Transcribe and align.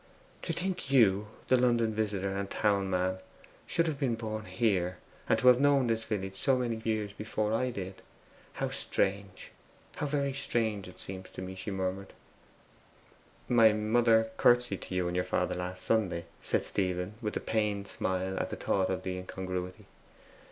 'To 0.41 0.51
think 0.51 0.89
YOU, 0.89 1.27
the 1.47 1.55
London 1.57 1.93
visitor, 1.93 2.33
the 2.33 2.45
town 2.49 2.89
man, 2.89 3.19
should 3.67 3.85
have 3.85 3.99
been 3.99 4.15
born 4.15 4.45
here, 4.45 4.97
and 5.29 5.39
have 5.41 5.59
known 5.61 5.85
this 5.85 6.05
village 6.05 6.35
so 6.37 6.57
many 6.57 6.77
years 6.83 7.13
before 7.13 7.53
I 7.53 7.69
did. 7.69 8.01
How 8.53 8.71
strange 8.71 9.51
how 9.97 10.07
very 10.07 10.33
strange 10.33 10.87
it 10.87 10.99
seems 10.99 11.29
to 11.29 11.43
me!' 11.43 11.53
she 11.53 11.69
murmured. 11.69 12.13
'My 13.47 13.73
mother 13.73 14.31
curtseyed 14.37 14.81
to 14.81 14.95
you 14.95 15.05
and 15.05 15.15
your 15.15 15.23
father 15.23 15.53
last 15.53 15.83
Sunday,' 15.85 16.25
said 16.41 16.63
Stephen, 16.65 17.13
with 17.21 17.37
a 17.37 17.39
pained 17.39 17.87
smile 17.87 18.39
at 18.39 18.49
the 18.49 18.55
thought 18.55 18.89
of 18.89 19.03
the 19.03 19.19
incongruity. 19.19 19.85